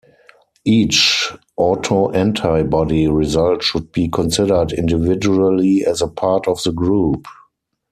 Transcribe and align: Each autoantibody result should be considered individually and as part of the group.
Each 0.65 1.31
autoantibody 1.59 3.07
result 3.15 3.61
should 3.61 3.91
be 3.91 4.07
considered 4.09 4.71
individually 4.71 5.81
and 5.83 5.89
as 5.91 6.01
part 6.15 6.47
of 6.47 6.63
the 6.63 6.71
group. 6.71 7.27